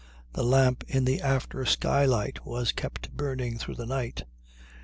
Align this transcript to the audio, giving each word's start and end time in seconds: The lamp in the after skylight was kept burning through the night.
The 0.33 0.43
lamp 0.43 0.83
in 0.87 1.05
the 1.05 1.21
after 1.21 1.63
skylight 1.63 2.43
was 2.43 2.71
kept 2.71 3.15
burning 3.15 3.59
through 3.59 3.75
the 3.75 3.85
night. 3.85 4.23